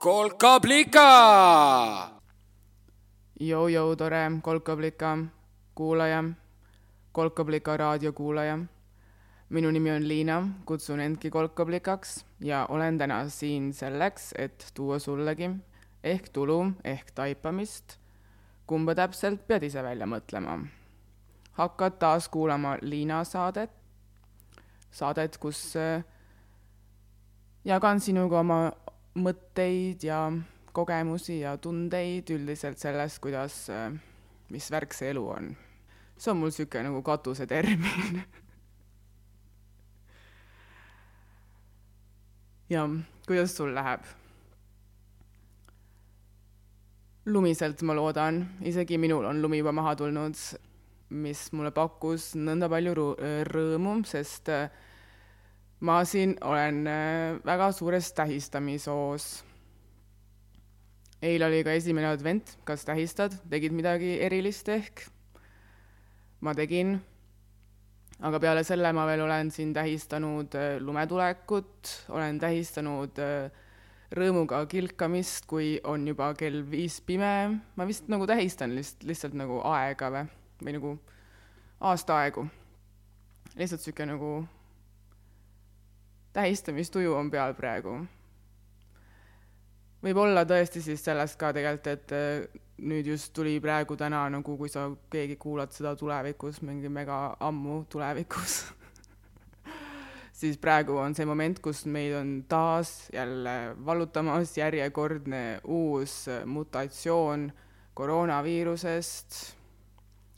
[0.00, 1.08] kolkablika.
[3.40, 5.18] Jou-jou, tore kolkablika
[5.74, 6.24] kuulaja,
[7.12, 8.58] kolkablika raadiokuulaja.
[9.48, 15.50] minu nimi on Liina, kutsun endki kolkablikaks ja olen täna siin selleks, et tuua sullegi
[16.04, 17.98] ehk tulu ehk taipamist,
[18.66, 20.66] kumba täpselt pead ise välja mõtlema.
[21.52, 23.70] hakkad taas kuulama Liina saadet,
[24.90, 26.04] saadet, kus äh,
[27.64, 28.72] jagan sinuga oma
[29.18, 30.30] mõtteid ja
[30.72, 33.92] kogemusi ja tundeid üldiselt sellest, kuidas, äh,
[34.50, 35.56] mis värk see elu on.
[36.20, 38.22] see on mul niisugune nagu katusetermin
[42.74, 42.88] ja
[43.26, 44.00] kuidas sul läheb?
[47.26, 50.36] lumiselt ma loodan, isegi minul on lumi juba maha tulnud,
[51.10, 52.94] mis mulle pakkus nõnda palju
[53.46, 54.70] rõõmu, sest äh,
[55.80, 59.44] ma siin olen äh, väga suures tähistamishoos.
[61.22, 65.06] eile oli ka esimene advent, kas tähistad, tegid midagi erilist ehk?
[66.40, 66.94] ma tegin,
[68.20, 73.50] aga peale selle ma veel olen siin tähistanud äh, lumetulekut, olen tähistanud äh,
[74.16, 79.60] rõõmuga kilkamist, kui on juba kell viis pime, ma vist nagu tähistan lihtsalt, lihtsalt nagu
[79.72, 80.24] aega või,
[80.64, 80.96] või nagu
[81.80, 82.48] aastaaegu.
[83.56, 84.32] lihtsalt niisugune nagu
[86.32, 87.98] tähistamistuju on peal praegu.
[90.02, 94.68] võib-olla tõesti siis sellest ka tegelikult, et äh, nüüd just tuli praegu täna nagu, kui
[94.72, 98.62] sa keegi kuulad seda tulevikus, mingi mega ammu tulevikus
[100.40, 107.50] siis praegu on see moment, kus meid on taas jälle vallutamas järjekordne uus mutatsioon
[107.94, 109.56] koroonaviirusest.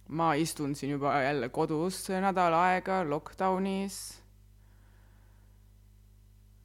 [0.08, 4.21] ma istun siin juba jälle kodus nädal aega lockdownis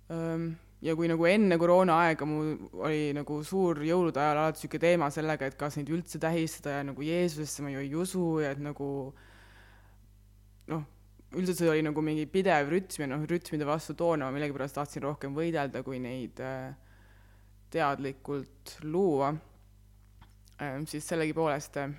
[0.07, 2.51] ja kui nagu enne koroonaaega mul
[2.85, 6.85] oli nagu suur jõulude ajal alati niisugune teema sellega, et kas neid üldse tähistada ja
[6.88, 8.90] nagu Jeesusesse ma ju ei usu ja et nagu
[10.72, 10.85] noh,
[11.34, 15.03] üldiselt see oli nagu mingi pidev rütm ja noh, rütmide vastu toona ma millegipärast tahtsin
[15.03, 16.72] rohkem võidelda, kui neid äh,
[17.74, 19.34] teadlikult luua,
[20.88, 21.91] siis sellegipoolest äh,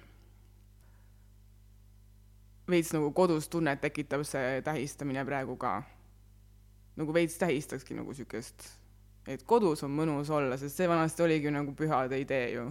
[2.71, 5.81] veits nagu kodus tunnet tekitab see tähistamine praegu ka
[6.99, 8.67] nagu veits tähistakski nagu niisugust,
[9.29, 12.69] et kodus on mõnus olla, sest see vanasti oligi nagu pühade idee ju.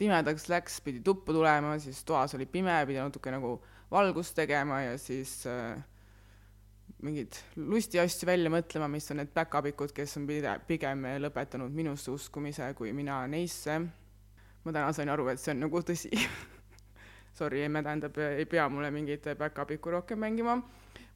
[0.00, 3.58] pimedaks läks, pidi tuppa tulema, siis toas oli pime, pidi natuke nagu
[3.90, 5.76] valgust tegema ja siis äh,
[7.02, 12.12] mingeid lusti asju välja mõtlema, mis on need päkapikud, kes on pide-, pigem lõpetanud minusse
[12.12, 13.80] uskumise kui mina neisse.
[14.64, 16.10] ma täna sain aru, et see on nagu tõsi
[17.32, 20.58] Sorry, emme tähendab, ei pea mulle mingit päkapikku rohkem mängima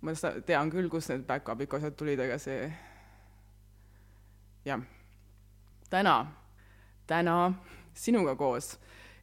[0.04, 0.12] ma
[0.47, 2.69] tean küll, kust need back-up'i asjad tulid, aga see,
[4.66, 4.82] jah.
[5.91, 6.16] täna,
[7.08, 7.36] täna
[7.94, 8.75] sinuga koos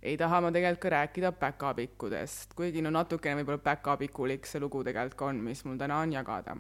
[0.02, 5.19] ei taha ma tegelikult ka rääkida back-up'ikudest, kuigi no natukene võib-olla back-up'ikulik see lugu tegelikult
[5.19, 6.58] ka on, mis mul täna on jagada.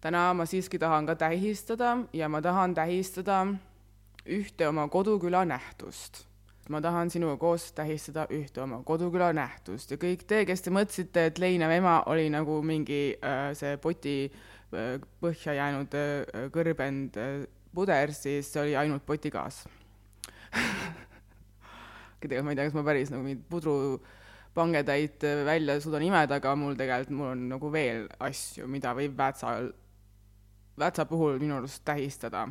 [0.00, 3.46] täna ma siiski tahan ka tähistada ja ma tahan tähistada
[4.26, 6.26] ühte oma koduküla nähtust
[6.72, 9.90] ma tahan sinuga koos tähistada ühte oma koduküla nähtust.
[9.92, 14.16] Ja kõik te, kes te mõtlesite, et Leinav ema oli nagu mingi äh, see poti
[14.30, 19.64] äh, põhja jäänud äh, kõrbend äh, puder, siis see oli ainult potigaas.
[22.24, 26.56] Tegelikult ma ei tea, kas ma päris nagu mingit pudrupangetäit äh, välja suudan imeda, aga
[26.56, 29.58] mul tegelikult, mul on nagu veel asju, mida võib Väätsa,
[30.80, 32.48] Väätsa puhul minu arust tähistada.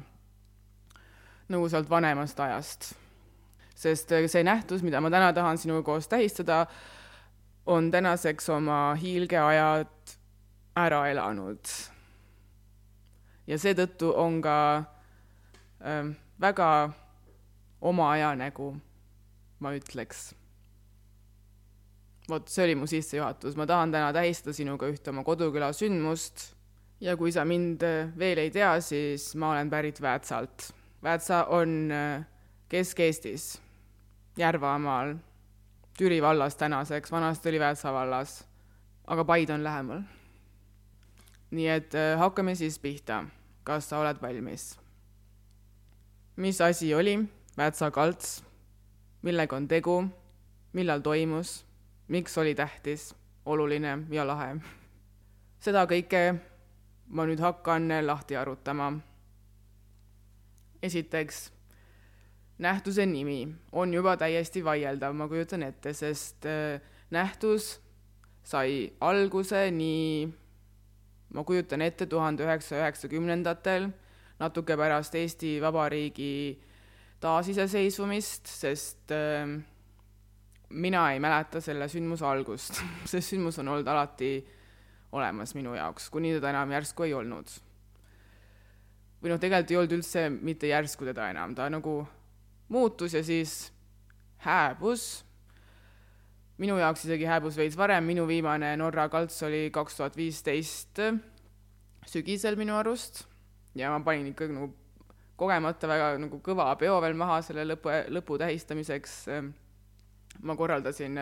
[1.49, 2.93] nagu sealt vanemast ajast
[3.75, 6.65] sest äh, see nähtus, mida ma täna tahan sinuga koos tähistada,
[7.65, 10.15] on tänaseks oma hiilgeajad
[10.75, 11.73] ära elanud.
[13.47, 14.57] ja seetõttu on ka
[15.83, 16.69] äh, väga
[17.81, 18.73] oma aja nägu,
[19.59, 20.33] ma ütleks.
[22.29, 26.53] vot see oli mu sissejuhatus, ma tahan täna tähistada sinuga ühte oma koduküla sündmust
[27.03, 30.71] ja kui sa mind äh, veel ei tea, siis ma olen pärit Väätsalt.
[31.03, 32.23] Väätsa on äh,
[32.71, 33.62] Kesk-Eestis
[34.37, 35.15] Järvamaal,
[35.97, 38.47] Türi vallas tänaseks, vanasti oli Väätsa vallas,
[39.07, 40.01] aga Paid on lähemal.
[41.51, 43.25] nii et äh, hakkame siis pihta.
[43.63, 44.79] kas sa oled valmis?
[46.35, 47.19] mis asi oli
[47.57, 48.43] Väätsa kalts?
[49.21, 50.03] millega on tegu?
[50.73, 51.65] millal toimus?
[52.07, 53.15] miks oli tähtis,
[53.45, 54.55] oluline ja lahe?
[55.59, 56.39] seda kõike
[57.07, 58.93] ma nüüd hakkan lahti arutama.
[60.81, 61.51] esiteks
[62.63, 66.79] nähtuse nimi on juba täiesti vaieldav, ma kujutan ette, sest äh,
[67.11, 67.77] nähtus
[68.43, 70.27] sai alguse nii,
[71.35, 73.89] ma kujutan ette, tuhande üheksasaja üheksakümnendatel,
[74.39, 76.59] natuke pärast Eesti Vabariigi
[77.23, 79.53] taasiseseisvumist, sest äh,
[80.69, 84.33] mina ei mäleta selle sündmuse algust see sündmus on olnud alati
[85.13, 87.51] olemas minu jaoks, kuni teda enam järsku ei olnud.
[89.21, 92.01] või noh, tegelikult ei olnud üldse mitte järsku teda enam, ta nagu
[92.67, 93.73] muutus ja siis
[94.37, 95.25] hääbus.
[96.57, 100.99] minu jaoks isegi hääbus veits varem, minu viimane Norra kalts oli kaks tuhat viisteist
[102.07, 103.23] sügisel minu arust
[103.75, 104.69] ja ma panin ikkagi nagu
[105.39, 109.25] kogemata väga nagu kõva peo veel maha selle lõpu, lõpu tähistamiseks.
[110.41, 111.19] ma korraldasin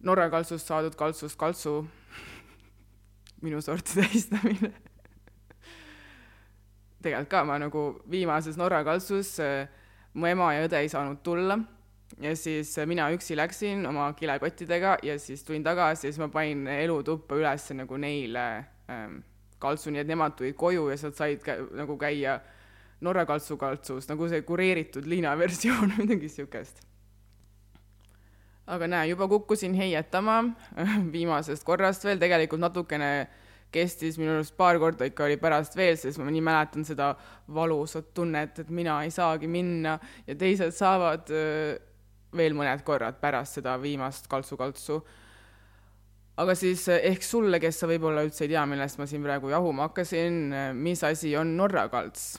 [0.00, 1.86] Norra kaltsust saadud kaltsust kaltsu
[3.44, 4.72] minu sorti tähistamine
[7.02, 9.36] tegelikult ka ma nagu viimases Norra kaltsus
[10.18, 11.58] mu ema ja õde ei saanud tulla
[12.20, 16.66] ja siis mina üksi läksin oma kilekottidega ja siis tulin tagasi ja siis ma panin
[16.66, 18.46] elutuppa üles nagu neile
[18.90, 19.20] ähm,
[19.58, 22.40] kaltsu, nii et nemad tulid koju ja sealt said kä nagu käia
[23.00, 26.80] Norra kaltsu kaltsus, nagu see kureeritud liinaversioon, midagi siukest.
[28.66, 30.42] aga näe, juba kukkusin heietama
[31.14, 33.28] viimasest korrast veel, tegelikult natukene
[33.72, 37.12] kestis minu arust paar korda ikka oli pärast veel, sest ma nii mäletan seda
[37.54, 41.76] valusat tunnet, et mina ei saagi minna ja teised saavad äh,
[42.36, 45.00] veel mõned korrad pärast seda viimast kaltsu-kaltsu.
[46.38, 49.50] aga siis eh, ehk sulle, kes sa võib-olla üldse ei tea, millest ma siin praegu
[49.50, 52.38] jahuma hakkasin, eh, mis asi on Norra kalts?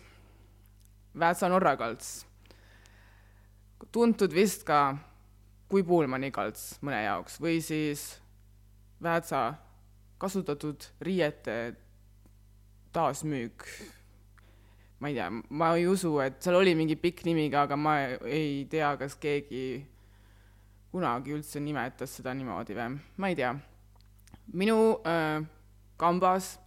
[1.19, 2.25] Väätsa Norra kalts.
[3.91, 4.97] tuntud vist ka
[5.69, 8.19] kui Puulmani kalts mõne jaoks või siis
[9.03, 9.53] Väätsa
[10.19, 11.55] kasutatud riiete
[12.93, 13.65] taasmüük
[14.99, 17.95] ma ei tea, ma ei usu, et seal oli mingi pikk nimi ka, aga ma
[18.27, 19.63] ei tea, kas keegi
[20.91, 23.53] kunagi üldse nimetas seda niimoodi või, ma ei tea.
[24.59, 25.45] minu äh,
[25.97, 26.57] kambas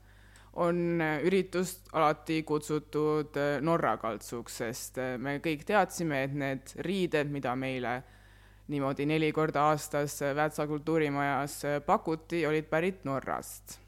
[0.53, 6.75] on äh, üritust alati kutsutud äh, Norra kaltsuks, sest äh, me kõik teadsime, et need
[6.87, 8.01] riided, mida meile
[8.69, 13.79] niimoodi neli korda aastas Väätsa kultuurimajas pakuti, olid pärit Norrast.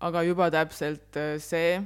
[0.00, 1.80] aga juba täpselt see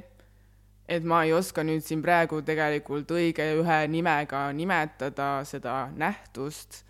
[0.87, 6.83] et ma ei oska nüüd siin praegu tegelikult õige ühe nimega nimetada seda nähtust,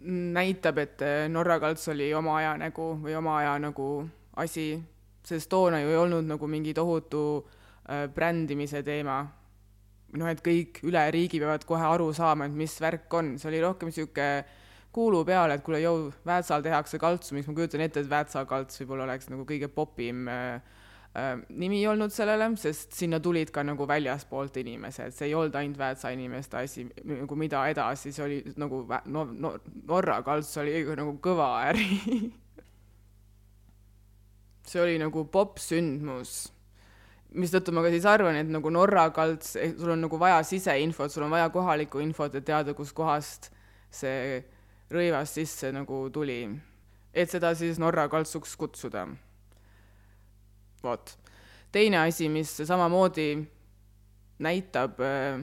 [0.00, 3.88] näitab, et Norra kalts oli oma aja nägu või oma aja nagu
[4.40, 4.72] asi,
[5.24, 9.22] sest toona ju ei olnud nagu mingi tohutu äh, brändimise teema.
[10.18, 13.62] Noh, et kõik üle riigi peavad kohe aru saama, et mis värk on, see oli
[13.62, 14.30] rohkem niisugune
[14.90, 18.80] kuulu peale, et kuule, jõu, Väätsal tehakse kaltsu, miks ma kujutan ette, et Väätsa kalts
[18.82, 20.58] võib-olla oleks nagu kõige popim äh,
[21.10, 25.78] Äh, nimi olnud sellele, sest sinna tulid ka nagu väljaspoolt inimesed, see ei olnud ainult
[25.80, 29.50] Väätsa inimeste asi, nagu mida edasi, see oli nagu no, no
[29.88, 31.88] Norra kalts oli nagu kõva äri.
[34.70, 36.34] See oli nagu popsündmus,
[37.36, 41.12] mistõttu ma ka siis arvan, et nagu Norra kalts, eh, sul on nagu vaja siseinfot,
[41.12, 43.50] sul on vaja kohalikku infot, et teada, kuskohast
[43.90, 44.40] see
[44.90, 46.42] rõivas sisse nagu tuli,
[47.14, 49.06] et seda siis Norra kaltsuks kutsuda.
[50.82, 51.16] Vot.
[51.70, 53.36] teine asi, mis samamoodi
[54.40, 55.42] näitab äh,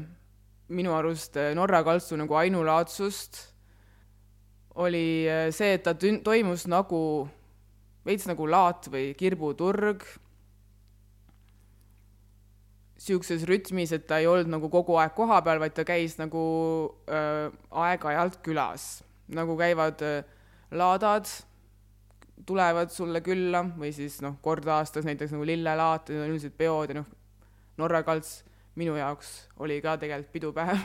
[0.68, 3.38] minu arust äh, Norra kaltsu nagu ainulaadsust,
[4.78, 5.26] oli
[5.56, 7.00] see, et ta toimus nagu,
[8.06, 10.04] veits nagu laat või kirbuturg,
[12.98, 16.42] niisuguses rütmis, et ta ei olnud nagu kogu aeg kohapeal, vaid ta käis nagu
[17.10, 18.88] äh, aeg-ajalt külas,
[19.30, 20.26] nagu käivad äh,
[20.72, 21.30] laadad
[22.48, 26.94] tulevad sulle külla või siis noh, kord aastas näiteks nagu lillelaat, need on üldiselt peod
[26.94, 27.10] ja noh,
[27.78, 28.42] Norra kalts
[28.78, 30.80] minu jaoks oli ka tegelikult pidupäev.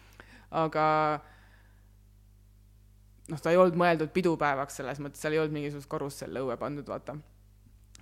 [0.62, 0.84] Aga
[3.30, 6.88] noh, ta ei olnud mõeldud pidupäevaks selles mõttes, seal ei olnud mingisugust karussell õue pandud,
[6.88, 7.16] vaata.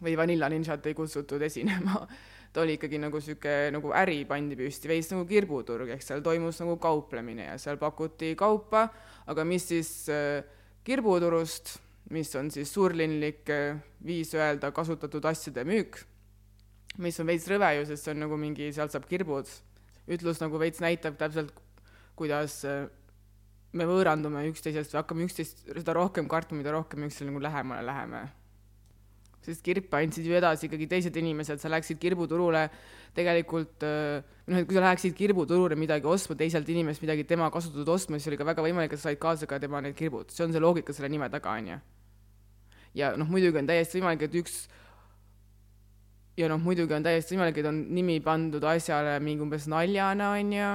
[0.02, 2.02] või Vanilla Ninjat ei kutsutud esinema
[2.52, 6.62] ta oli ikkagi nagu niisugune nagu äri pandi püsti, veits nagu kirbuturg, ehk seal toimus
[6.62, 8.88] nagu kauplemine ja seal pakuti kaupa,
[9.28, 10.40] aga mis siis äh,
[10.84, 11.76] kirbuturust
[12.10, 13.48] mis on siis suurlinlik
[14.06, 15.98] viis öelda kasutatud asjade müük,
[17.04, 19.48] mis on veits rõve ju, sest see on nagu mingi, sealt saab kirbud.
[20.08, 21.52] ütlus nagu veits näitab täpselt,
[22.16, 22.86] kuidas äh,
[23.76, 28.22] me võõrandume üksteisest või hakkame üksteist seda rohkem kartma, mida rohkem üksteisele nagu lähemale läheme
[29.48, 32.66] sest kirpe andsid ju edasi ikkagi teised inimesed, sa läksid kirbuturule
[33.16, 37.88] tegelikult äh, noh, et kui sa läheksid kirbuturule midagi ostma, teiselt inimest midagi tema kasutatud
[37.94, 40.44] ostma, siis oli ka väga võimalik, et sa said kaasa ka tema need kirbud, see
[40.46, 41.78] on see loogika selle nime taga, on ju.
[42.98, 44.60] ja noh, muidugi on täiesti võimalik, et üks
[46.38, 50.54] ja noh, muidugi on täiesti võimalik, et on nimi pandud asjale mingi umbes naljana, on
[50.54, 50.70] ju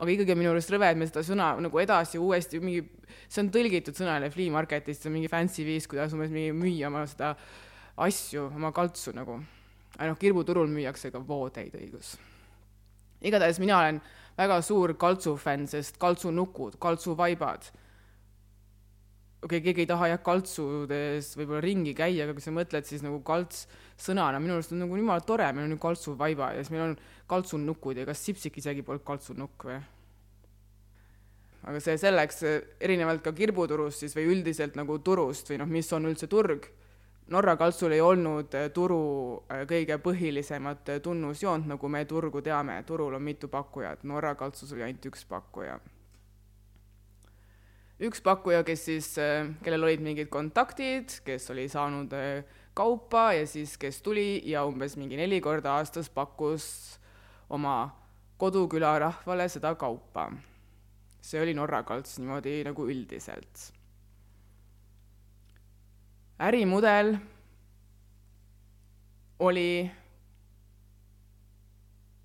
[0.00, 2.84] aga ikkagi on minu arust rõve, et me seda sõna nagu edasi uuesti mingi,
[3.28, 6.88] see on tõlgitud sõnale flea market'ist, see on mingi fancy viis, kuidas umbes mingi müüa
[6.88, 7.34] oma seda
[8.00, 9.40] asju, oma kaltsu nagu.
[9.98, 12.14] aga noh, kirbuturul müüakse ka voodeid, õigus.
[13.20, 14.00] igatahes mina olen
[14.38, 17.68] väga suur kaltsu fänn, sest kaltsunukud, kaltsuvaibad
[19.40, 23.04] okei okay,, keegi ei taha jah kaltsudes võib-olla ringi käia, aga kui sa mõtled, siis
[23.04, 23.66] nagu kalts
[24.02, 24.40] sõnana.
[24.42, 26.98] Minu arust on nagu jumala tore, meil on ju kaltsuvaiba ja siis meil on
[27.30, 29.80] kaltsunukud ja kas Sipsik isegi polnud kaltsunukk või?
[31.60, 32.38] aga see selleks,
[32.80, 36.70] erinevalt ka kirbuturust siis või üldiselt nagu turust või noh, mis on üldse turg,
[37.30, 39.02] Norra kaltsul ei olnud turu
[39.46, 44.82] äh, kõige põhilisemat tunnusjoont, nagu me turgu teame, turul on mitu pakkujat, Norra kaltsus oli
[44.82, 45.76] ainult üks pakkuja.
[48.00, 49.12] Üks pakkuja, kes siis,
[49.62, 52.16] kellel olid mingid kontaktid, kes oli saanud
[52.74, 56.98] kaupa ja siis, kes tuli ja umbes mingi neli korda aastas pakkus
[57.50, 57.90] oma
[58.38, 60.30] koduküla rahvale seda kaupa.
[61.20, 63.72] see oli Norra kalts niimoodi nagu üldiselt.
[66.40, 67.16] ärimudel
[69.38, 69.90] oli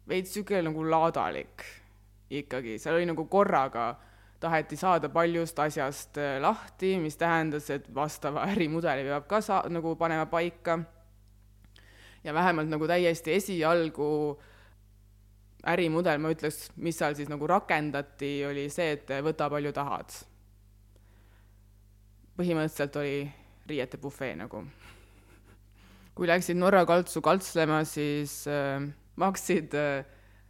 [0.08, 1.66] veits niisugune nagu laadalik
[2.30, 3.96] ikkagi, seal oli nagu korraga
[4.40, 9.96] taheti saada paljust asjast äh, lahti, mis tähendas, et vastava ärimudeli peab ka saa-, nagu
[9.96, 10.80] panema paika.
[12.24, 14.40] ja vähemalt nagu täiesti esialgu
[15.66, 20.18] ärimudel, ma ütleks, mis seal siis nagu rakendati, oli see, et võta palju tahad.
[22.36, 23.32] põhimõtteliselt oli
[23.70, 24.66] riiete bufee nagu.
[26.16, 28.84] kui läksid Norra kaltsu kaltslema, siis äh,
[29.16, 30.06] maksid äh,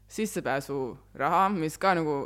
[0.08, 2.25] sissepääsuraha, mis ka nagu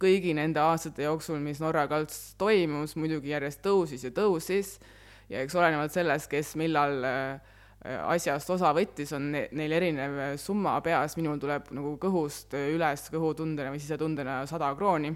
[0.00, 4.76] kõigi nende aastate jooksul, mis Norra kalts toimus, muidugi järjest tõusis ja tõusis
[5.30, 7.54] ja eks olenevalt sellest, kes millal äh,
[8.06, 13.72] asjast osa võttis, on ne-, neil erinev summa peas, minul tuleb nagu kõhust üles kõhutundena
[13.74, 15.14] või sisetundena sada krooni.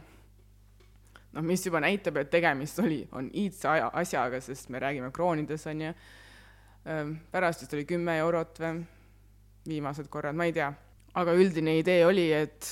[1.31, 5.67] noh, mis juba näitab, et tegemist oli, on iidse aja, asjaga, sest me räägime kroonides,
[5.71, 5.93] on ju,
[6.87, 8.81] ähm, pärast vist oli kümme eurot või
[9.69, 10.73] viimased korrad, ma ei tea.
[11.15, 12.67] aga üldine idee oli, et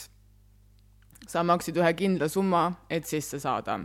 [1.29, 3.79] sa maksid ühe kindla summa, et sisse saada.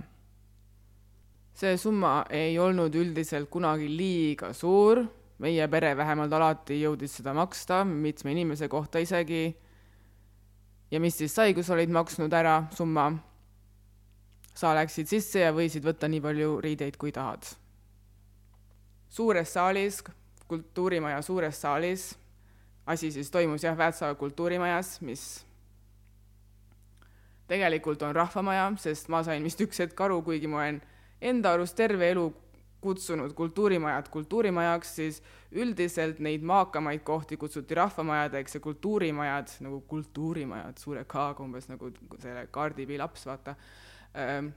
[1.54, 5.04] see summa ei olnud üldiselt kunagi liiga suur,
[5.38, 9.56] meie pere vähemalt alati jõudis seda maksta, mitme inimese kohta isegi.
[10.92, 13.12] ja mis siis sai, kui sa olid maksnud ära summa?
[14.56, 17.44] sa läksid sisse ja võisid võtta nii palju riideid, kui tahad.
[19.10, 20.04] suures saalis,
[20.48, 22.14] kultuurimaja suures saalis,
[22.86, 25.46] asi siis toimus jah, Väätsa kultuurimajas, mis
[27.48, 30.82] tegelikult on rahvamaja, sest ma sain vist üks hetk aru, kuigi ma olen
[31.24, 32.30] enda arust terve elu
[32.84, 35.22] kutsunud kultuurimajad kultuurimajaks, siis
[35.52, 42.48] üldiselt neid maakamaid kohti kutsuti rahvamajadeks ja kultuurimajad nagu kultuurimajad suure K-ga umbes nagu selle
[42.86, 43.56] B laps, vaata.
[44.16, 44.52] Ähm,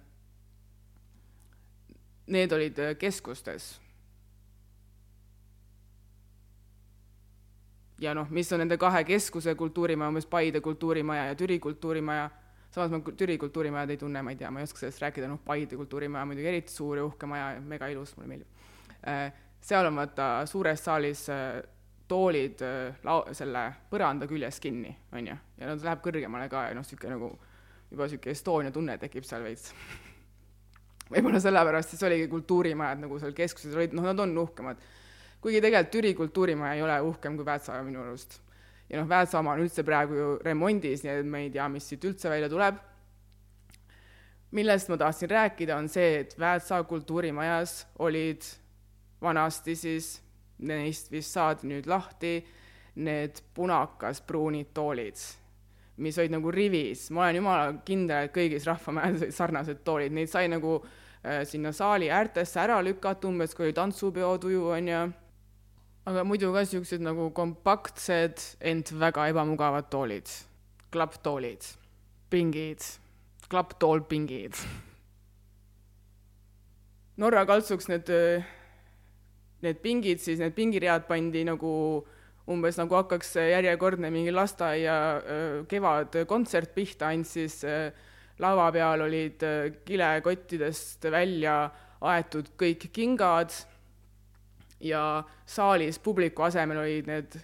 [2.27, 3.81] need olid äh, keskustes.
[8.01, 12.31] ja noh, mis on nende kahe keskuse kultuurimaja, umbes Paide kultuurimaja ja Türi kultuurimaja
[12.77, 15.41] samas ma Türi kultuurimajad ei tunne, ma ei tea, ma ei oska sellest rääkida, noh,
[15.45, 18.67] Paide kultuurimaja muidugi eriti suur ja uhke maja ja mega ilus, mulle meeldib.
[19.09, 19.33] Äh,
[19.65, 21.63] seal on vaata suures saalis äh,
[22.09, 26.77] toolid äh, lao-, selle põranda küljes kinni, on ju, ja nad läheb kõrgemale ka ja
[26.77, 27.33] noh, niisugune nagu
[27.91, 29.73] juba niisugune Estonia tunne tekib seal veits
[31.13, 34.83] võib-olla sellepärast siis oligi kultuurimajad nagu seal keskuses olid, noh, nad on uhkemad.
[35.41, 38.43] kuigi tegelikult Türi kultuurimaja ei ole uhkem kui Väätsa minu arust
[38.91, 42.05] ja noh, Väätsamaa on üldse praegu ju remondis, nii et me ei tea, mis siit
[42.07, 42.83] üldse välja tuleb.
[44.57, 48.43] millest ma tahtsin rääkida, on see, et Väätsa kultuurimajas olid
[49.23, 50.23] vanasti siis,
[50.59, 52.39] neist vist saadi nüüd lahti,
[52.97, 55.19] need punakas-pruunid toolid,
[55.97, 60.31] mis olid nagu rivis, ma olen jumala kindel, et kõigis rahvamajades olid sarnased toolid, neid
[60.33, 65.05] sai nagu äh, sinna saali äärtesse ära lükata, umbes kui oli tantsupeo tuju, on ju
[66.07, 70.31] aga muidu ka siuksed nagu kompaktsed, ent väga ebamugavad toolid,
[70.95, 71.67] klapptoolid,
[72.31, 72.85] pingid,
[73.51, 74.61] klapptoolpingid.
[77.19, 78.13] Norra kaltsuks need,
[79.67, 81.73] need pingid siis, need pingiread pandi nagu
[82.47, 84.97] umbes nagu hakkaks järjekordne mingi lasteaia
[85.67, 87.65] kevadkontsert pihta, ainult siis
[88.39, 89.43] lava peal olid
[89.89, 91.65] kilekottidest välja
[92.07, 93.57] aetud kõik kingad
[94.81, 97.39] ja saalis publiku asemel olid need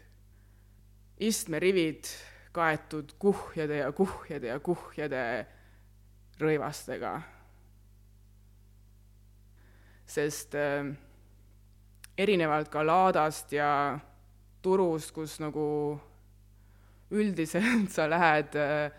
[1.23, 2.11] istmerivid
[2.53, 5.47] kaetud kuhjade ja kuhjade ja kuhjade
[6.41, 7.21] rõivastega.
[10.13, 10.91] sest äh,
[12.19, 13.99] erinevalt ka laadast ja
[14.63, 16.01] turust, kus nagu
[17.11, 18.91] üldiselt sa lähed äh,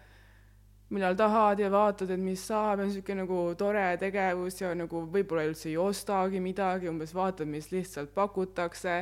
[0.94, 5.48] millal tahad ja vaatad, et mis saab ja niisugune nagu tore tegevus ja nagu võib-olla
[5.50, 9.02] üldse ei ostagi midagi, umbes vaatad, mis lihtsalt pakutakse.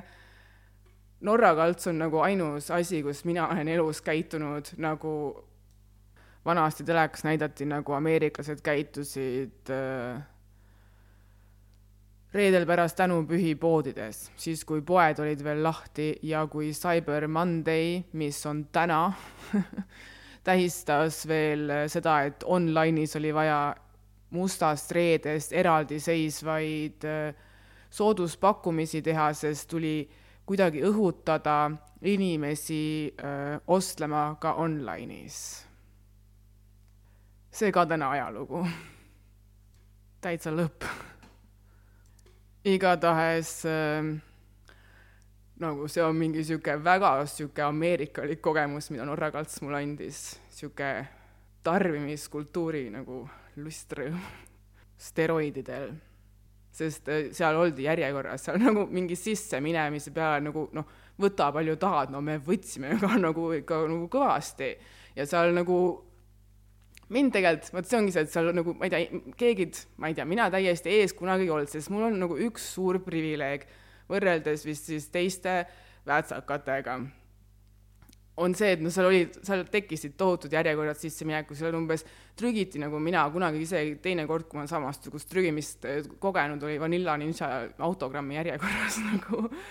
[1.28, 5.14] Norra kalts on nagu ainus asi, kus mina olen elus käitunud nagu
[6.46, 10.24] vanasti telekas näidati, nagu ameeriklased käitusid äh,
[12.34, 18.42] reedel pärast tänupühi poodides, siis kui poed olid veel lahti ja kui Cyber Monday, mis
[18.50, 19.04] on täna
[20.44, 23.76] tähistas veel seda, et online'is oli vaja
[24.32, 27.36] mustast reedest eraldiseisvaid äh,
[27.92, 30.10] sooduspakkumisi teha, sest tuli
[30.48, 31.72] kuidagi õhutada
[32.02, 35.38] inimesi öö, äh, ostlema ka online'is.
[37.52, 38.66] see ka täna ajalugu.
[40.22, 40.88] täitsa lõpp.
[42.66, 44.16] igatahes öö,
[45.62, 50.22] nagu see on mingi sihuke väga sihuke ameerikalik kogemus, mida Norra Kalts mulle andis,
[50.54, 50.92] sihuke
[51.66, 53.24] tarbimiskultuuri nagu
[53.62, 54.18] lustrõõm
[55.08, 55.92] steroididel.
[56.72, 60.88] Sest äh, seal oldi järjekorras, seal nagu mingi sisseminemise peale nagu noh,
[61.20, 64.72] võta palju tahad, no me võtsime ka nagu ikka nagu kõvasti.
[65.18, 65.78] Ja seal nagu
[67.12, 69.68] mind tegelikult, vot see ongi see, et seal nagu ma ei tea, keegi,
[70.00, 73.02] ma ei tea, mina täiesti ees kunagi ei olnud, sest mul on nagu üks suur
[73.04, 73.68] privileeg
[74.12, 75.64] võrreldes vist siis teiste
[76.08, 77.00] väätsakatega
[78.42, 82.06] on see, et no seal olid, seal tekkisid tohutud järjekorrad sisseminekus, seal umbes
[82.40, 87.18] trügiti nagu mina kunagi ise teine kord, kui ma samasugust trügimist eh, kogenud, oli Vanilla
[87.20, 87.50] Ninja
[87.90, 89.68] autogrammi järjekorras nagu noh,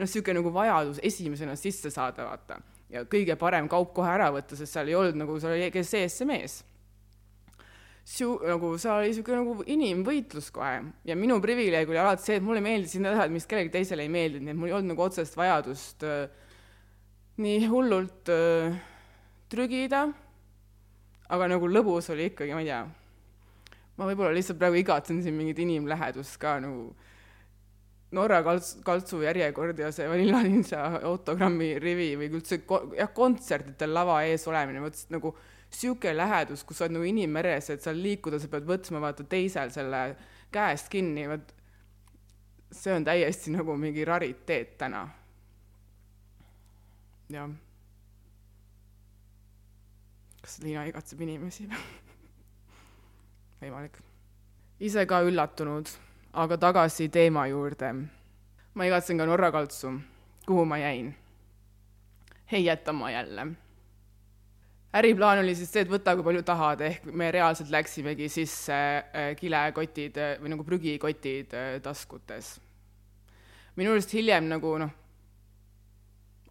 [0.00, 2.60] niisugune nagu vajadus esimesena sisse saada, vaata.
[2.92, 5.94] ja kõige parem kaup kohe ära võtta, sest seal ei olnud nagu, seal oli, kes
[5.96, 6.62] sees, see mees.
[8.08, 12.44] Siu-, nagu seal oli niisugune nagu inimvõitlus kohe ja minu privileeg oli alati see, et
[12.44, 15.04] mulle meeldis sinna teha, mis kellelegi teisele ei meeldinud, nii et mul ei olnud nagu
[15.04, 16.22] otsest vajadust äh,
[17.44, 18.78] nii hullult äh,
[19.52, 20.06] trügida,
[21.28, 22.80] aga nagu lõbus oli ikkagi, ma ei tea,
[23.98, 26.88] ma võib-olla lihtsalt praegu igatsen siin mingit inimlähedust ka nagu
[28.16, 33.92] Norra kalts-, kaltsu järjekord ja see Vanilla Ninja autogrammi rivi või üldse ko-, jah, kontsertidel
[33.92, 35.34] lava ees olemine, vot nagu
[35.68, 39.70] niisugune lähedus, kus sa oled nagu inimmeres, et seal liikuda, sa pead võtma vaata teisel
[39.74, 40.02] selle
[40.52, 41.54] käest kinni, vot
[42.72, 45.06] see on täiesti nagu mingi rariteet täna
[47.32, 47.50] jah.
[50.42, 51.68] kas Liina igatseb inimesi
[53.60, 53.98] võimalik.
[54.80, 55.90] ise ka üllatunud,
[56.32, 57.92] aga tagasi teema juurde.
[58.74, 59.92] ma igatsen ka Norra kaltsu,
[60.46, 61.14] kuhu ma jäin.
[62.52, 63.46] heietama jälle.
[64.94, 69.34] Äriplaan oli siis see, et võta, kui palju tahad, ehk me reaalselt läksimegi sisse äh,
[69.38, 72.56] kilekotid äh, või nagu prügikotid äh, taskutes.
[73.76, 74.94] minu arust hiljem nagu noh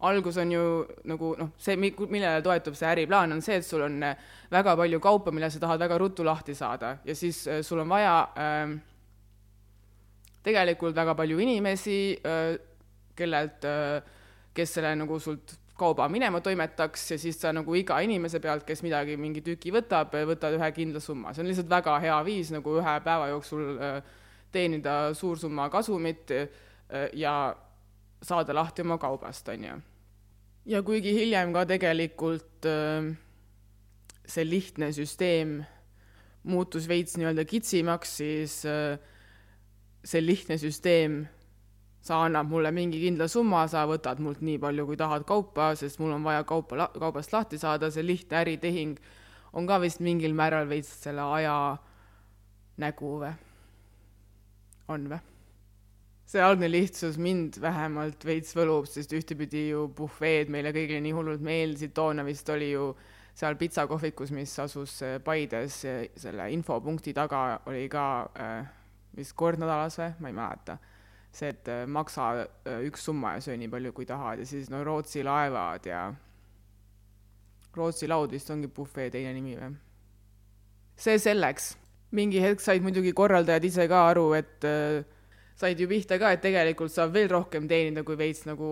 [0.00, 0.64] algus on ju
[1.10, 3.98] nagu noh, see, millele toetub see äriplaan, on see, et sul on
[4.50, 8.14] väga palju kaupa, mille sa tahad väga ruttu lahti saada ja siis sul on vaja
[8.38, 8.76] äh,
[10.46, 12.58] tegelikult väga palju inimesi äh,,
[13.18, 14.02] kellelt äh,,
[14.54, 18.82] kes selle nagu sult kauba minema toimetaks ja siis sa nagu iga inimese pealt, kes
[18.84, 22.74] midagi, mingi tüki võtab, võtad ühe kindla summa, see on lihtsalt väga hea viis nagu
[22.80, 24.10] ühe päeva jooksul äh,
[24.54, 26.48] teenida suur summa kasumit äh,
[27.18, 27.54] ja
[28.22, 29.78] saada lahti oma kaubast, on ju.
[30.74, 33.12] ja kuigi hiljem ka tegelikult äh,
[34.26, 35.60] see lihtne süsteem
[36.48, 38.60] muutus veits nii-öelda kitsimaks, siis
[40.08, 41.18] see lihtne süsteem,
[42.04, 46.00] sa annad mulle mingi kindla summa, sa võtad mult nii palju, kui tahad kaupa, sest
[46.00, 49.00] mul on vaja kaupa, kaubast lahti saada, see lihtne äritehing
[49.52, 51.56] on ka vist mingil määral veits selle aja
[52.78, 53.34] nägu või?
[54.88, 55.20] on või?
[56.28, 61.44] see algne lihtsus mind vähemalt veits võlub, sest ühtepidi ju puhveed meile kõigile nii hullult
[61.44, 62.90] meeldisid, toona vist oli ju
[63.38, 65.80] seal pitsakohvikus, mis asus äh, Paides
[66.18, 68.04] selle infopunkti taga, oli ka
[68.36, 68.68] äh,
[69.16, 70.78] vist kord nädalas või, ma ei mäleta.
[71.38, 74.70] See, et äh, maksa äh, üks summa ja söö nii palju, kui tahad ja siis
[74.72, 76.08] no Rootsi laevad ja
[77.76, 79.76] Rootsi laud vist ongi puhvee teine nimi või?
[80.98, 81.76] see selleks.
[82.10, 85.04] mingi hetk said muidugi korraldajad ise ka aru, et äh,
[85.58, 88.70] said ju pihta ka, et tegelikult saab veel rohkem teenida, kui veits nagu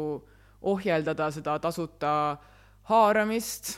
[0.66, 2.12] ohjeldada seda tasuta
[2.88, 3.76] haaramist,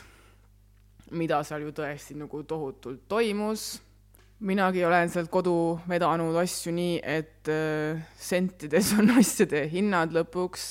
[1.11, 3.81] mida seal ju tõesti nagu tohutult toimus.
[4.39, 5.53] Minagi olen sealt kodu
[5.89, 10.69] vedanud asju nii, et äh, sentides on asjade hinnad lõpuks.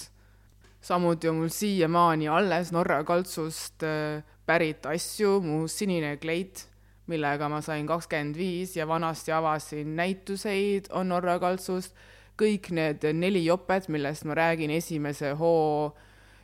[0.80, 6.64] samuti on mul siiamaani alles Norra kaltsust äh, pärit asju, mu sinine kleit,
[7.06, 11.94] millega ma sain kakskümmend viis ja vanasti avasin näituseid, on Norra kaltsust
[12.38, 15.92] kõik need neli jopet, millest ma räägin esimese hoo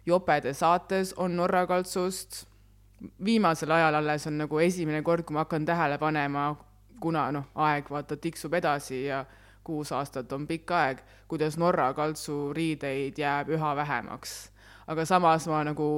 [0.06, 2.46] jopede saates, on Norra kaltsust.
[3.24, 6.54] viimasel ajal alles on nagu esimene kord, kui ma hakkan tähele panema,
[7.00, 9.24] kuna noh, aeg vaata tiksub edasi ja
[9.64, 14.50] kuus aastat on pikk aeg, kuidas Norra kaltsu riideid jääb üha vähemaks.
[14.86, 15.88] aga samas ma nagu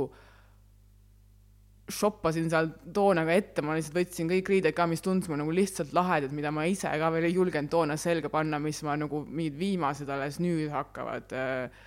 [1.90, 6.32] shoppasin seal toonaga ette, ma lihtsalt võtsin kõik riided ka, mis tundus nagu lihtsalt lahedad,
[6.34, 10.10] mida ma ise ka veel ei julgenud toona selga panna, mis ma nagu mingid viimased
[10.10, 11.84] alles nüüd hakkavad äh,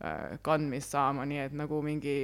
[0.00, 2.16] äh, kandmist saama, nii et nagu mingi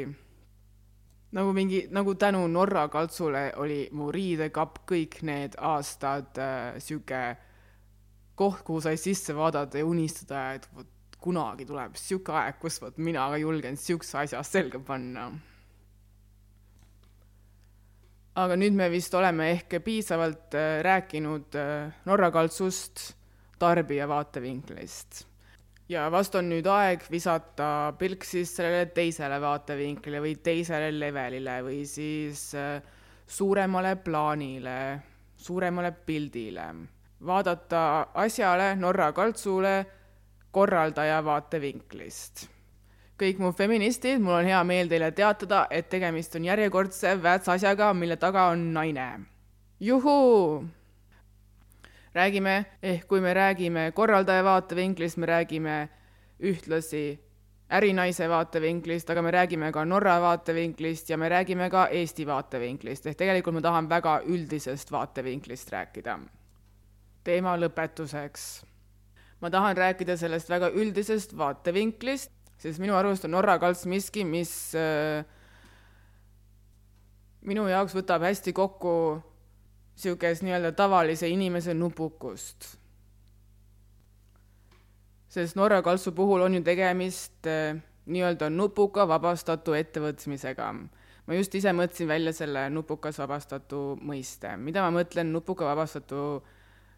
[1.36, 7.22] nagu mingi, nagu tänu Norra kaltsule oli mu riidekapp kõik need aastad äh, sihuke
[8.38, 10.88] koht, kuhu sai sisse vaadata ja unistada, et vot
[11.18, 15.32] kunagi tuleb sihuke aeg, kus vot mina ka julgen siukse asja selga panna
[18.38, 23.14] aga nüüd me vist oleme ehk piisavalt äh, rääkinud äh, Norra kaltsust
[23.58, 25.24] tarbija vaatevinklist.
[25.88, 31.84] Ja vast on nüüd aeg visata pilk siis sellele teisele vaatevinklile või teisele levelile või
[31.88, 32.82] siis äh,
[33.26, 35.00] suuremale plaanile,
[35.36, 36.68] suuremale pildile.
[37.26, 39.86] vaadata asjale, Norra kaltsule
[40.50, 42.48] korraldaja vaatevinklist
[43.18, 47.90] kõik mu feministid, mul on hea meel teile teatada, et tegemist on järjekordse vääts asjaga,
[47.94, 49.08] mille taga on naine.
[49.80, 50.77] juhuu!
[52.18, 55.78] Räägime, ehk kui me räägime korraldaja vaatevinklist, me räägime
[56.38, 57.18] ühtlasi
[57.68, 63.18] ärinaise vaatevinklist, aga me räägime ka Norra vaatevinklist ja me räägime ka Eesti vaatevinklist, ehk
[63.20, 66.18] tegelikult ma tahan väga üldisest vaatevinklist rääkida.
[67.24, 68.64] teema lõpetuseks.
[69.40, 74.74] ma tahan rääkida sellest väga üldisest vaatevinklist, sest minu arust on Norra kalts miski, mis
[74.74, 75.24] äh,
[77.42, 79.22] minu jaoks võtab hästi kokku
[79.98, 82.78] niisugust nii-öelda tavalise inimese nupukust.
[85.28, 90.72] sest Norra kaltsu puhul on ju tegemist äh, nii-öelda nupuka vabastatu ettevõtmisega.
[91.26, 94.56] ma just ise mõtlesin välja selle nupukas vabastatu mõiste.
[94.56, 96.42] mida ma mõtlen nupuka vabastatu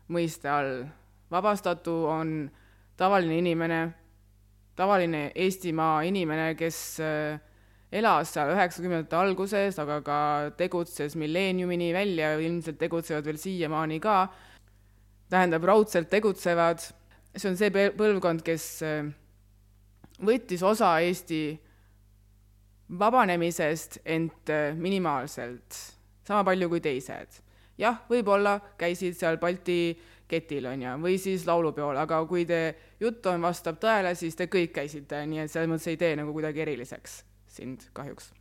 [0.08, 0.84] mõiste all?
[1.30, 2.50] vabastatu on
[2.96, 3.94] tavaline inimene,
[4.76, 7.40] tavaline Eestimaa inimene, kes äh,
[7.90, 10.18] elas seal üheksakümnendate alguses, aga ka
[10.58, 14.20] tegutses milleeniumini välja, ilmselt tegutsevad veel siiamaani ka,
[15.30, 16.82] tähendab, raudselt tegutsevad,
[17.34, 19.10] see on see põlvkond, kes äh,
[20.22, 21.42] võttis osa Eesti
[23.00, 25.78] vabanemisest, ent äh, minimaalselt,
[26.26, 27.42] sama palju kui teised.
[27.80, 29.96] jah, võib-olla käisid seal Balti
[30.30, 32.60] ketil, on ju, või siis laulupeol, aga kui te
[33.00, 36.30] jutt on, vastab tõele, siis te kõik käisite, nii et selles mõttes ei tee nagu
[36.36, 37.18] kuidagi eriliseks
[37.50, 38.32] sind kahjuks.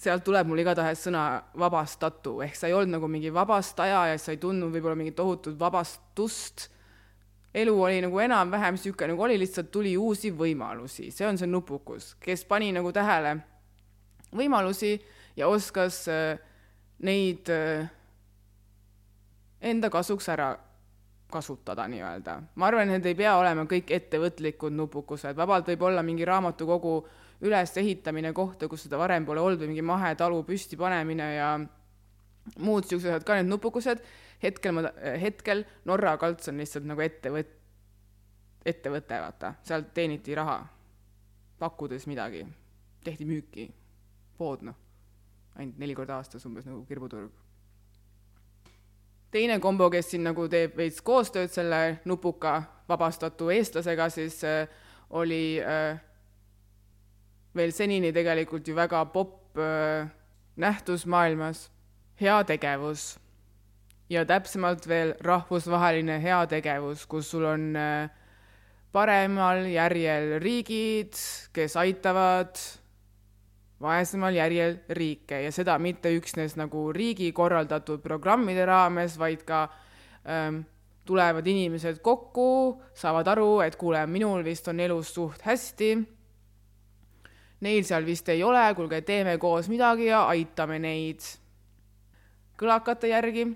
[0.00, 1.24] sealt tuleb mul igatahes sõna
[1.58, 5.58] vabastatu, ehk sa ei olnud nagu mingi vabastaja ja sa ei tundnud võib-olla mingit tohutut
[5.58, 6.68] vabastust,
[7.54, 12.14] elu oli nagu enam-vähem niisugune, nagu oli, lihtsalt tuli uusi võimalusi, see on see nupukus,
[12.20, 13.36] kes pani nagu tähele
[14.34, 14.96] võimalusi
[15.38, 16.40] ja oskas äh,
[17.06, 17.86] neid äh,
[19.62, 20.56] enda kasuks ära
[21.30, 22.42] kasutada nii-öelda.
[22.54, 26.98] ma arvan, et need ei pea olema kõik ettevõtlikud nupukused, vabalt võib olla mingi raamatukogu
[27.42, 31.48] ülesehitamine kohta, kus seda varem pole olnud või mingi mahetalu püsti panemine ja
[32.58, 34.02] muud niisugused asjad ka need nupukused,
[34.42, 34.88] hetkel ma,
[35.20, 37.54] hetkel Norra kalts on lihtsalt nagu ettevõt-,
[38.66, 40.60] ettevõte, vaata, sealt teeniti raha,
[41.58, 42.44] pakkudes midagi,
[43.04, 43.68] tehti müüki,
[44.38, 44.76] pood noh,
[45.56, 47.32] ainult neli korda aastas umbes nagu kirbuturg.
[49.34, 54.68] Teine kombo, kes siin nagu teeb veits koostööd selle nupuka vabastatu eestlasega, siis äh,
[55.10, 55.98] oli äh,
[57.56, 60.08] veel senini tegelikult ju väga popp äh,
[60.56, 61.70] nähtus maailmas,
[62.20, 63.18] heategevus.
[64.10, 68.10] ja täpsemalt veel rahvusvaheline heategevus, kus sul on äh,
[68.92, 71.16] paremal järjel riigid,
[71.52, 72.58] kes aitavad
[73.82, 79.66] vaesemal järjel riike ja seda mitte üksnes nagu riigi korraldatud programmide raames, vaid ka
[80.28, 80.62] ähm,
[81.04, 85.90] tulevad inimesed kokku, saavad aru, et kuule, minul vist on elus suht hästi,
[87.64, 91.24] neil seal vist ei ole, kuulge, teeme koos midagi ja aitame neid.
[92.60, 93.48] kõlakate järgi,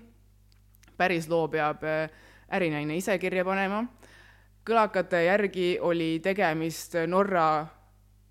[0.97, 2.09] päris loo peab äh,
[2.51, 3.85] ärinaine ise kirja panema,
[4.67, 7.67] kõlakate järgi oli tegemist Norra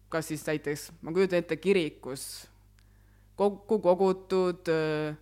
[0.08, 2.48] kas siis näiteks, ma kujutan ette, kirikus
[3.36, 5.16] kokku kogutud äh,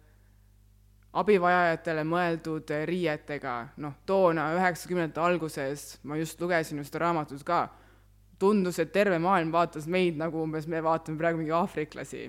[1.12, 7.66] abivajajatele mõeldud riietega, noh, toona üheksakümnendate alguses, ma just lugesin ju seda raamatut ka,
[8.38, 12.24] tundus, et terve maailm vaatas meid nagu umbes me vaatame praegu mingi aafriklasi.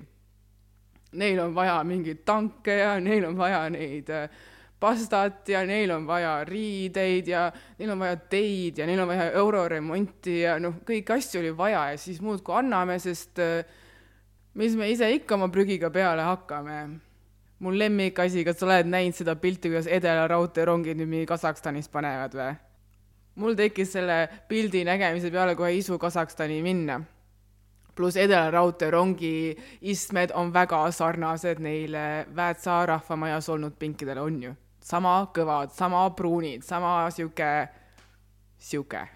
[1.18, 4.28] Neil on vaja mingeid tanke ja neil on vaja neid äh,
[4.80, 9.30] pastat ja neil on vaja riideid ja neil on vaja teid ja neil on vaja
[9.40, 13.64] euroremonti ja noh, kõiki asju oli vaja ja siis muudkui anname, sest äh,
[14.58, 16.78] mis me ise ikka oma prügiga peale hakkame.
[17.58, 22.36] mul lemmikasi, kas sa oled näinud seda pilti, kuidas Edela raudteerongid nüüd mingi Kasahstanis panevad
[22.38, 22.52] või?
[23.38, 27.00] Mul tekkis selle pildi nägemise peale kohe isu Kasahstani minna.
[27.94, 34.54] pluss Edela raudtee rongiistmed on väga sarnased neile Väätsa rahvamajas olnud pinkidele, on ju.
[34.80, 37.68] sama kõvad, sama pruunid, sama sihuke,
[38.58, 39.08] sihuke.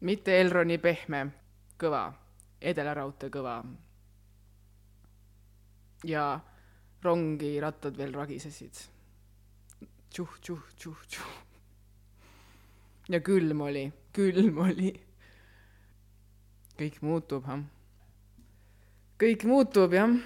[0.00, 1.26] mitte Elroni pehme,
[1.78, 2.12] kõva,
[2.60, 3.64] Edela raudtee kõva.
[6.04, 6.40] ja
[7.02, 8.74] rongirattad veel ragisesid.
[10.10, 11.45] tšuh, tšuh, tšuh, tšuh.
[13.08, 14.92] Ja külm oli, külm oli
[16.76, 17.60] kõik muutub, jah.
[19.20, 20.16] kõik muutub, jah.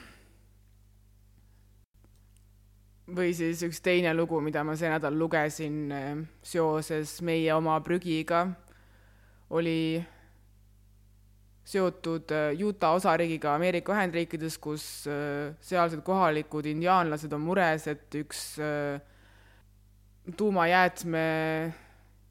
[3.11, 8.45] või siis üks teine lugu, mida ma see nädal lugesin eh, seoses meie oma prügiga,
[9.51, 9.99] oli
[11.67, 18.45] seotud eh, Utah osariigiga Ameerika Ühendriikides, kus eh, sealsed kohalikud indiaanlased on mures, et üks
[20.39, 21.27] tuumajäätme,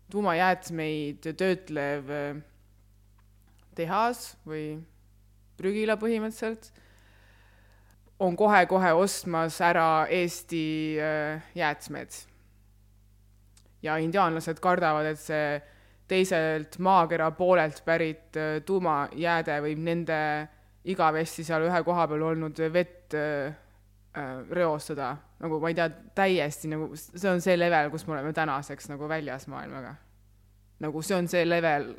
[0.10, 2.10] tuumajäätmeid töötlev
[3.78, 4.80] tehas või
[5.60, 6.72] prügila põhimõtteliselt,
[8.20, 12.26] on kohe-kohe ostmas ära Eesti äh, jäätmed.
[13.82, 15.62] ja indiaanlased kardavad, et see
[16.10, 20.20] teiselt maakera poolelt pärit äh, tuumajääde võib nende
[20.84, 23.56] igavesti seal ühe koha peal olnud vett äh,
[24.50, 28.90] reostada, nagu ma ei tea, täiesti nagu, see on see level, kus me oleme tänaseks
[28.90, 29.96] nagu väljas maailmaga.
[30.80, 31.94] nagu see on see level,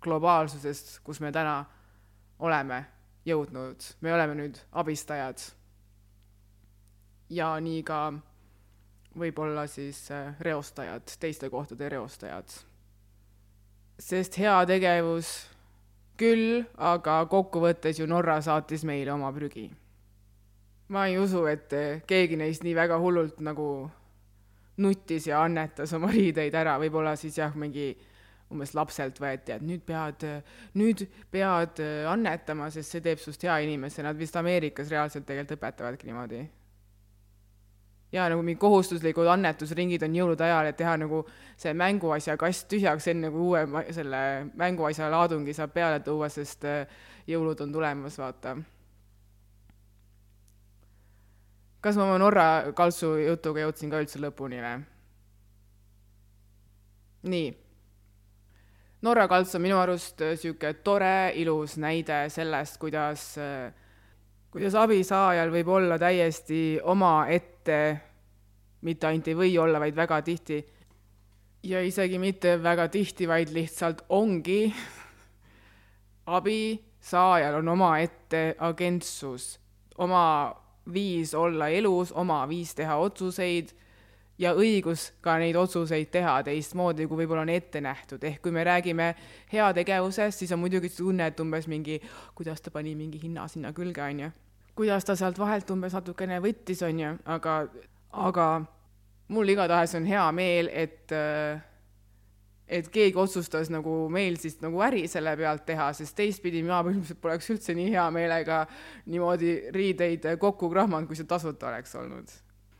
[0.00, 1.64] globaalsusest, kus me täna
[2.38, 2.84] oleme
[3.26, 5.40] jõudnud, me oleme nüüd abistajad.
[7.30, 8.12] ja nii ka
[9.18, 12.52] võib-olla siis äh, reostajad, teiste kohtade reostajad.
[13.98, 15.48] sest heategevus
[16.20, 19.70] küll, aga kokkuvõttes ju Norra saatis meile oma prügi.
[20.88, 21.72] Ma ei usu, et
[22.06, 23.68] keegi neist nii väga hullult nagu
[24.76, 27.94] nuttis ja annetas oma riideid ära, võib-olla siis jah, mingi
[28.52, 30.22] umbes lapselt võeti, et nüüd pead,
[30.78, 36.10] nüüd pead annetama, sest see teeb sust hea inimese, nad vist Ameerikas reaalselt tegelikult õpetavadki
[36.10, 36.44] niimoodi.
[38.12, 41.24] ja nagu mingid kohustuslikud annetusringid on jõulude ajal, et teha nagu
[41.58, 44.20] see mänguasja kast tühjaks, enne kui uue selle
[44.54, 46.64] mänguasja laadungi saab peale tuua, sest
[47.26, 48.54] jõulud on tulemas, vaata.
[51.86, 54.82] Kas ma oma Norra kaltsu jutuga jõudsin ka üldse lõpuni või?
[57.30, 57.54] nii
[59.06, 63.68] Norra kalts on minu arust niisugune äh, tore, ilus näide sellest, kuidas, äh,
[64.50, 67.78] kuidas abisaajal võib olla täiesti omaette,
[68.88, 70.58] mitte ainult ei või olla, vaid väga tihti,
[71.70, 74.72] ja isegi mitte väga tihti, vaid lihtsalt ongi,
[76.38, 79.52] abisaajal on omaette agentsus,
[80.02, 80.26] oma
[80.92, 83.72] viis olla elus, oma viis teha otsuseid
[84.38, 88.64] ja õigus ka neid otsuseid teha teistmoodi, kui võib-olla on ette nähtud, ehk kui me
[88.66, 89.10] räägime
[89.52, 91.98] heategevusest, siis on muidugi tunne, et umbes mingi,
[92.36, 94.30] kuidas ta pani mingi hinna sinna külge, on ju.
[94.76, 97.56] kuidas ta sealt vahelt umbes natukene võttis, on ju, aga,
[98.12, 98.48] aga
[99.28, 101.16] mul igatahes on hea meel, et
[102.66, 107.22] et keegi otsustas nagu meil siis nagu äri selle pealt teha, sest teistpidi mina põhimõtteliselt
[107.22, 108.64] poleks üldse nii hea meelega
[109.06, 112.32] niimoodi riideid kokku krahmanud, kui see tasuta oleks olnud.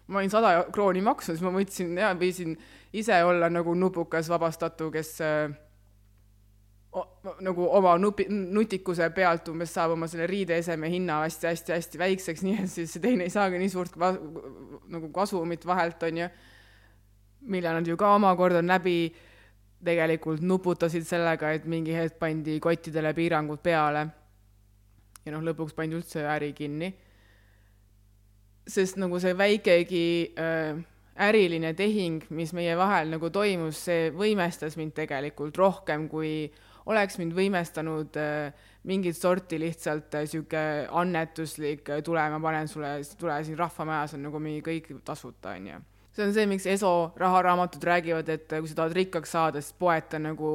[0.07, 2.57] Ma olin sada krooni maksnud, siis ma võtsin ja võisin
[2.95, 5.55] ise olla nagu nupukas vabastatu, kes äh,
[6.97, 7.05] o,
[7.45, 12.73] nagu oma nupi, nutikuse pealt umbes saab oma selle riideeseme hinna hästi-hästi-hästi väikseks, nii et
[12.73, 16.29] siis see teine ei saagi nii suurt nagu kasumit vahelt, on ju,
[17.55, 18.99] mille nad ju ka omakorda läbi
[19.85, 24.07] tegelikult nuputasid sellega, et mingi hetk pandi kottidele piirangud peale.
[25.27, 26.95] ja noh, lõpuks pandi üldse äri kinni
[28.67, 30.07] sest nagu see väikegi
[30.39, 30.79] äh,
[31.29, 36.49] äriline tehing, mis meie vahel nagu toimus, see võimestas mind tegelikult rohkem, kui
[36.91, 42.99] oleks mind võimestanud äh, mingit sorti lihtsalt niisugune äh, annetuslik äh, tule, ma panen sulle,
[43.19, 45.85] tule siin Rahvamajas on nagu mingi kõik tasuta, on ju.
[46.17, 49.77] See on see, miks ESO raharaamatud räägivad, et äh, kui sa tahad rikkaks saada, siis
[49.77, 50.51] poeta nagu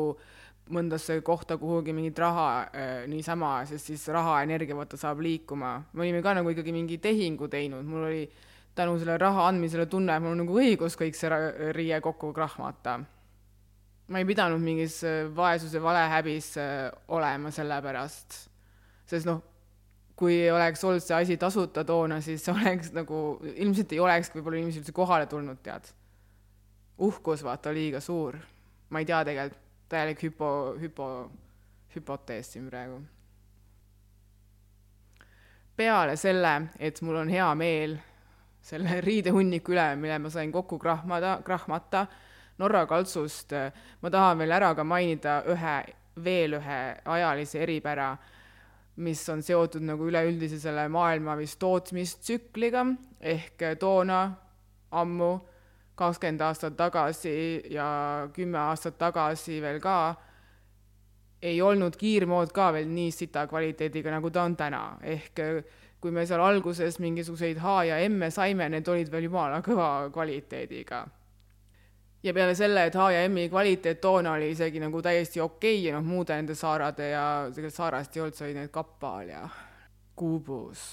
[0.72, 5.76] mõndasse kohta kuhugi mingit raha äh, niisama, sest siis raha, energia vaata saab liikuma.
[5.94, 8.24] me olime ka nagu ikkagi mingi tehingu teinud, mul oli
[8.76, 11.42] tänu selle raha andmisele tunne, et mul on nagu õigus kõik see
[11.76, 13.00] riie kokku krahmata.
[14.12, 18.48] ma ei pidanud mingis äh, vaesuse valehäbis äh, olema selle pärast,
[19.06, 19.44] sest noh,
[20.22, 24.84] kui oleks olnud see asi tasuta toona, siis oleks nagu, ilmselt ei olekski võib-olla inimesed
[24.84, 25.90] üldse kohale tulnud, tead.
[27.02, 28.38] uhkus vaata liiga suur.
[28.90, 31.08] ma ei tea tegelikult täielik hüpo, hüpo,
[31.96, 33.02] hüpotees siin praegu.
[35.76, 37.98] peale selle, et mul on hea meel
[38.62, 42.06] selle riidehunniku üle, mille ma sain kokku krahmada, krahmata
[42.62, 43.56] Norra kaltsust,
[44.02, 45.78] ma tahan veel ära ka mainida ühe
[46.24, 48.12] veel ühe ajalise eripära,
[48.96, 52.86] mis on seotud nagu üleüldise selle maailma vist tootmistsükliga,
[53.22, 54.24] ehk toona
[54.92, 55.32] ammu,
[55.96, 57.34] kakskümmend aastat tagasi
[57.72, 60.16] ja kümme aastat tagasi veel ka,
[61.42, 65.40] ei olnud kiirmood ka veel nii sita kvaliteediga, nagu ta on täna, ehk
[66.02, 71.06] kui me seal alguses mingisuguseid H ja M-e saime, need olid veel jumala kõva kvaliteediga.
[72.24, 75.96] Ja peale selle, et H ja M-i kvaliteet toona oli isegi nagu täiesti okei okay,
[75.96, 79.42] noh, muude nende saarade ja tegelikult saarast ei olnud, see oli need Kapal ja
[80.16, 80.84] Kuubus.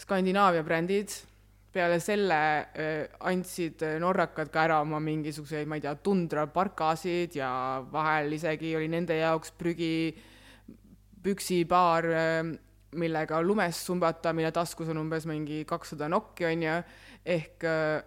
[0.00, 1.12] Skandinaavia brändid,
[1.74, 2.38] peale selle
[2.74, 7.50] äh, andsid norrakad ka ära oma mingisuguseid, ma ei tea, tundraparkasid ja
[7.92, 9.94] vahel isegi oli nende jaoks prügi
[11.24, 12.54] püksipaar äh,
[12.94, 16.74] millega lumes sumbata, mille taskus on umbes mingi kakssada nokki, on ju,
[17.36, 18.02] ehk äh,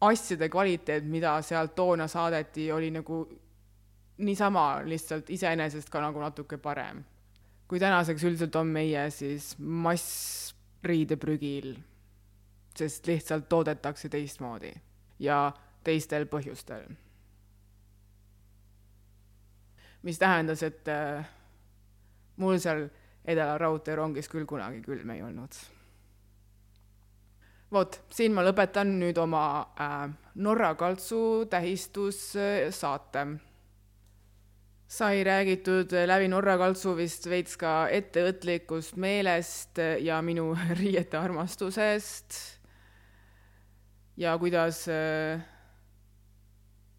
[0.00, 3.28] asjade kvaliteet, mida sealt toona saadeti, oli nagu
[4.18, 7.04] niisama lihtsalt iseenesest ka nagu natuke parem.
[7.68, 11.76] kui tänaseks üldiselt on meie siis massriideprügil,
[12.76, 14.72] sest lihtsalt toodetakse teistmoodi
[15.18, 15.52] ja
[15.84, 16.82] teistel põhjustel.
[20.02, 21.28] mis tähendas, et äh,
[22.36, 22.88] mul seal
[23.28, 25.52] Edela raudteerongis küll kunagi külm ei olnud.
[27.72, 29.44] Vot, siin ma lõpetan nüüd oma
[29.80, 33.26] äh, Norra kaltsu tähistussaate.
[34.88, 42.38] sai räägitud läbi Norra kaltsu vist veits ka ettevõtlikust meelest ja minu riiete armastusest
[44.16, 45.40] ja kuidas äh,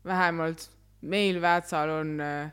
[0.05, 0.69] vähemalt
[1.01, 2.51] meil Väätsal on äh,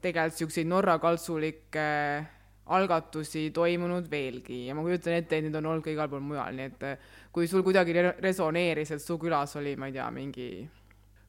[0.00, 1.86] tegelikult niisuguseid Norra kaltsulikke
[2.76, 6.54] algatusi toimunud veelgi ja ma kujutan ette, et neid on olnud ka igal pool mujal,
[6.54, 10.50] nii et eh, kui sul kuidagi resoneeris, et su külas oli, ma ei tea, mingi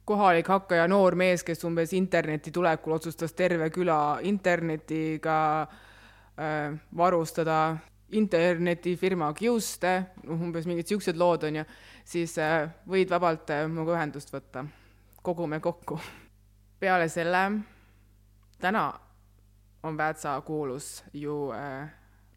[0.04, 7.76] kohalik hakkaja noor mees, kes umbes interneti tulekul otsustas terve küla internetiga äh, varustada
[8.12, 9.94] internetifirma Kiuste,
[10.26, 11.68] noh umbes mingid niisugused lood on ju,
[12.04, 14.66] siis äh, võid vabalt äh, minuga ühendust võtta.
[15.22, 16.00] kogume kokku.
[16.80, 17.42] peale selle
[18.58, 18.90] täna
[19.82, 21.90] on Väätsa kuulus ju äh,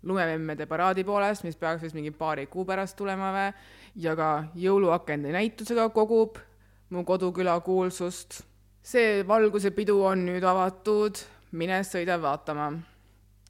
[0.03, 3.53] lumememmede paraadi poolest, mis peaks vist mingi paari kuu pärast tulema või,
[4.01, 6.37] ja ka jõuluakende näitusega kogub
[6.89, 8.43] mu koduküla kuulsust.
[8.85, 11.17] see valgusepidu on nüüd avatud,
[11.51, 12.73] mine sõida vaatama.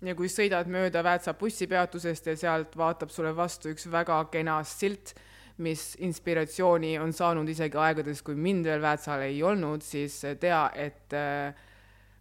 [0.02, 5.14] ja kui sõidad mööda Väätsa bussipeatusest ja sealt vaatab sulle vastu üks väga kena silt,
[5.58, 11.14] mis inspiratsiooni on saanud isegi aegades, kui mind veel Väätsal ei olnud, siis tea, et
[11.14, 11.56] äh,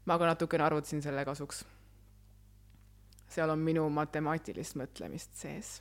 [0.04, 1.64] ma ka natukene arvutasin selle kasuks.
[3.34, 5.80] seal on minu matemaatilist mõtlemist sees.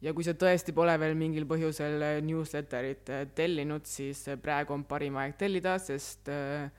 [0.00, 4.84] ja kui sa tõesti pole veel mingil põhjusel newsletterit äh, tellinud, siis äh, praegu on
[4.84, 6.70] parim aeg tellida, sest äh,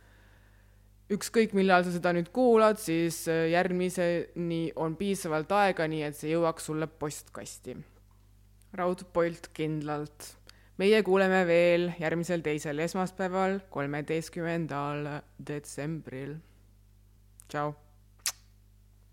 [1.11, 6.69] ükskõik, millal sa seda nüüd kuulad, siis järgmiseni on piisavalt aega, nii et see jõuaks
[6.71, 7.77] sulle postkasti.
[8.77, 10.38] raudpolt kindlalt
[10.79, 16.37] meie kuuleme veel järgmisel teisel esmaspäeval, kolmeteistkümnendal detsembril.
[17.49, 17.73] tšau